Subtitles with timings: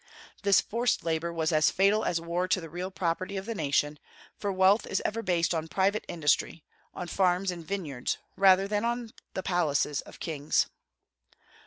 [0.41, 3.99] This forced labor was as fatal as war to the real property of the nation,
[4.35, 6.63] for wealth is ever based on private industry,
[6.95, 10.65] on farms and vineyards, rather than on the palaces of kings.